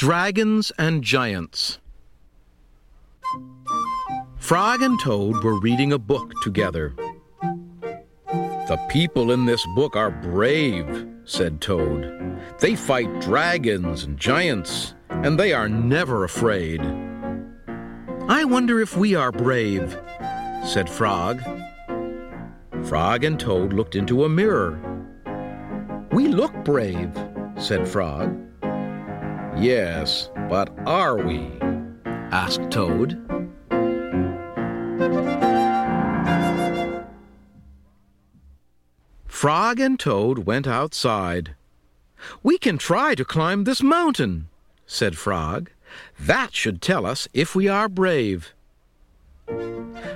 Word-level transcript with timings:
Dragons 0.00 0.72
and 0.78 1.04
Giants. 1.04 1.78
Frog 4.38 4.80
and 4.80 4.98
Toad 4.98 5.44
were 5.44 5.60
reading 5.60 5.92
a 5.92 5.98
book 5.98 6.32
together. 6.40 6.94
The 8.32 8.80
people 8.88 9.30
in 9.30 9.44
this 9.44 9.62
book 9.76 9.96
are 9.96 10.10
brave, 10.10 11.06
said 11.26 11.60
Toad. 11.60 12.40
They 12.60 12.76
fight 12.76 13.20
dragons 13.20 14.04
and 14.04 14.16
giants, 14.16 14.94
and 15.10 15.38
they 15.38 15.52
are 15.52 15.68
never 15.68 16.24
afraid. 16.24 16.80
I 18.26 18.44
wonder 18.44 18.80
if 18.80 18.96
we 18.96 19.14
are 19.14 19.30
brave, 19.30 20.00
said 20.64 20.88
Frog. 20.88 21.42
Frog 22.84 23.22
and 23.24 23.38
Toad 23.38 23.74
looked 23.74 23.96
into 23.96 24.24
a 24.24 24.30
mirror. 24.30 24.80
We 26.10 26.28
look 26.28 26.54
brave, 26.64 27.12
said 27.58 27.86
Frog. 27.86 28.49
Yes, 29.56 30.30
but 30.48 30.70
are 30.86 31.16
we? 31.16 31.50
asked 32.32 32.70
Toad. 32.70 33.18
Frog 39.26 39.80
and 39.80 39.98
Toad 39.98 40.40
went 40.40 40.66
outside. 40.66 41.54
We 42.42 42.58
can 42.58 42.78
try 42.78 43.14
to 43.14 43.24
climb 43.24 43.64
this 43.64 43.82
mountain, 43.82 44.48
said 44.86 45.16
Frog. 45.16 45.70
That 46.18 46.54
should 46.54 46.82
tell 46.82 47.06
us 47.06 47.26
if 47.32 47.54
we 47.54 47.66
are 47.66 47.88
brave. 47.88 48.52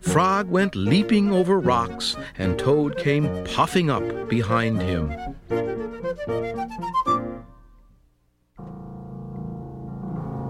Frog 0.00 0.48
went 0.48 0.76
leaping 0.76 1.32
over 1.32 1.58
rocks, 1.58 2.16
and 2.38 2.58
Toad 2.58 2.96
came 2.96 3.44
puffing 3.44 3.90
up 3.90 4.28
behind 4.28 4.82
him. 4.82 5.12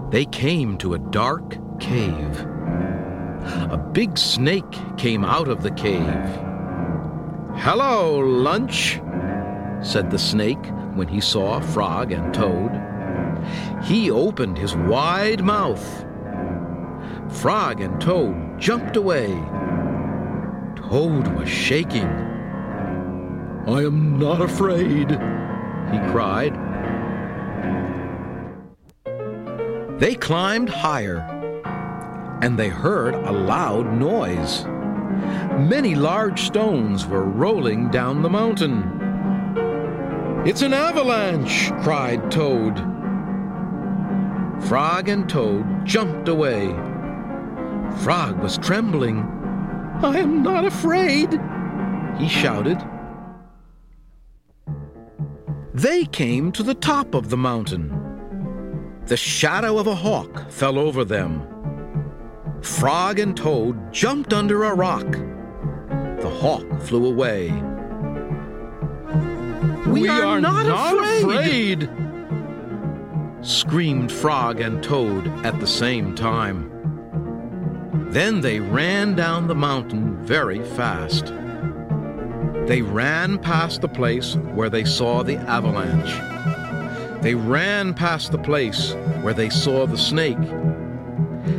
They 0.09 0.25
came 0.25 0.77
to 0.77 0.93
a 0.93 0.99
dark 0.99 1.57
cave. 1.81 2.39
A 3.69 3.89
big 3.91 4.17
snake 4.17 4.63
came 4.97 5.25
out 5.25 5.49
of 5.49 5.63
the 5.63 5.71
cave. 5.71 6.23
Hello, 7.57 8.17
lunch, 8.17 9.01
said 9.81 10.09
the 10.09 10.17
snake 10.17 10.65
when 10.93 11.09
he 11.09 11.19
saw 11.19 11.59
Frog 11.59 12.13
and 12.13 12.33
Toad. 12.33 12.71
He 13.83 14.09
opened 14.09 14.57
his 14.57 14.75
wide 14.75 15.43
mouth. 15.43 16.05
Frog 17.29 17.81
and 17.81 17.99
Toad 17.99 18.59
jumped 18.59 18.95
away. 18.95 19.27
Toad 20.77 21.27
was 21.37 21.49
shaking. 21.49 22.07
I 23.67 23.83
am 23.83 24.17
not 24.17 24.41
afraid, 24.41 25.11
he 25.11 25.99
cried. 26.11 26.55
They 29.99 30.13
climbed 30.13 30.69
higher, 30.69 31.19
and 32.43 32.57
they 32.57 32.69
heard 32.69 33.15
a 33.15 33.31
loud 33.31 33.91
noise. 33.93 34.63
Many 35.57 35.95
large 35.95 36.41
stones 36.43 37.07
were 37.07 37.23
rolling 37.23 37.89
down 37.89 38.21
the 38.21 38.29
mountain. 38.29 38.83
It's 40.45 40.61
an 40.61 40.71
avalanche, 40.71 41.71
cried 41.81 42.29
Toad. 42.29 42.77
Frog 44.67 45.09
and 45.09 45.27
Toad 45.27 45.65
jumped 45.83 46.27
away. 46.27 46.67
Frog 48.03 48.37
was 48.39 48.59
trembling. 48.59 49.21
I 50.03 50.19
am 50.19 50.43
not 50.43 50.63
afraid, 50.63 51.41
he 52.19 52.29
shouted. 52.29 52.77
They 55.73 56.05
came 56.05 56.51
to 56.51 56.61
the 56.61 56.75
top 56.75 57.15
of 57.15 57.31
the 57.31 57.37
mountain. 57.37 58.06
The 59.07 59.15
shadow 59.17 59.77
of 59.77 59.87
a 59.87 59.95
hawk 59.95 60.51
fell 60.51 60.77
over 60.77 61.05
them. 61.05 61.47
Frog 62.61 63.19
and 63.19 63.37
Toad 63.37 63.93
jumped 63.93 64.33
under 64.33 64.65
a 64.65 64.73
rock. 64.75 65.09
The 65.09 66.29
hawk 66.41 66.81
flew 66.81 67.05
away. 67.05 67.51
We, 69.87 70.01
We 70.01 70.09
are, 70.09 70.23
are 70.25 70.41
not, 70.41 70.65
not 70.65 71.21
afraid, 71.21 71.83
afraid. 71.83 71.89
screamed 73.41 74.11
Frog 74.11 74.59
and 74.59 74.83
Toad 74.83 75.27
at 75.45 75.57
the 75.61 75.67
same 75.67 76.13
time. 76.13 76.69
Then 78.11 78.41
they 78.41 78.59
ran 78.59 79.15
down 79.15 79.47
the 79.47 79.55
mountain 79.55 80.17
very 80.25 80.65
fast. 80.75 81.27
They 82.67 82.81
ran 82.81 83.39
past 83.39 83.79
the 83.79 83.87
place 83.87 84.35
where 84.53 84.69
they 84.69 84.83
saw 84.83 85.23
the 85.23 85.37
avalanche. 85.37 86.11
They 87.21 87.35
ran 87.35 87.93
past 87.93 88.31
the 88.31 88.37
place 88.37 88.93
where 89.21 89.33
they 89.33 89.49
saw 89.49 89.85
the 89.87 89.97
snake. 89.97 90.37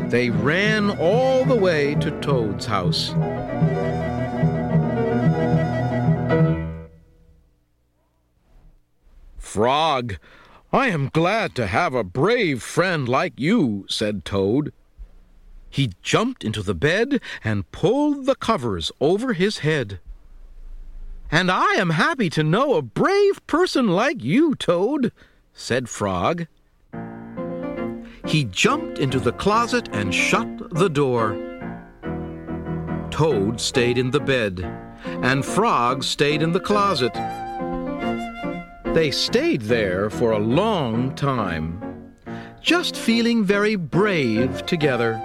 They 0.08 0.30
ran 0.30 0.90
all 0.98 1.44
the 1.44 1.56
way 1.56 1.94
to 1.96 2.10
Toad's 2.20 2.66
house. 2.66 3.14
Frog, 9.38 10.16
I 10.72 10.88
am 10.88 11.10
glad 11.12 11.54
to 11.56 11.66
have 11.66 11.94
a 11.94 12.04
brave 12.04 12.62
friend 12.62 13.08
like 13.08 13.40
you, 13.40 13.86
said 13.88 14.24
Toad. 14.24 14.72
He 15.70 15.92
jumped 16.02 16.44
into 16.44 16.62
the 16.62 16.74
bed 16.74 17.20
and 17.42 17.70
pulled 17.72 18.26
the 18.26 18.34
covers 18.34 18.92
over 19.00 19.32
his 19.32 19.58
head. 19.58 20.00
And 21.30 21.50
I 21.50 21.74
am 21.74 21.90
happy 21.90 22.30
to 22.30 22.42
know 22.42 22.74
a 22.74 22.82
brave 22.82 23.46
person 23.46 23.88
like 23.88 24.22
you, 24.22 24.54
Toad, 24.54 25.12
said 25.58 25.88
Frog. 25.88 26.46
He 28.24 28.44
jumped 28.44 29.00
into 29.00 29.18
the 29.18 29.32
closet 29.32 29.88
and 29.92 30.14
shut 30.14 30.46
the 30.70 30.88
door. 30.88 31.36
Toad 33.10 33.60
stayed 33.60 33.98
in 33.98 34.12
the 34.12 34.20
bed, 34.20 34.60
and 35.22 35.44
Frog 35.44 36.04
stayed 36.04 36.42
in 36.42 36.52
the 36.52 36.60
closet. 36.60 37.12
They 38.94 39.10
stayed 39.10 39.62
there 39.62 40.10
for 40.10 40.30
a 40.30 40.38
long 40.38 41.14
time, 41.16 42.14
just 42.60 42.96
feeling 42.96 43.44
very 43.44 43.74
brave 43.74 44.64
together. 44.64 45.20